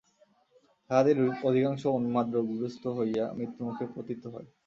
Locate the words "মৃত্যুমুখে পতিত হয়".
3.37-4.47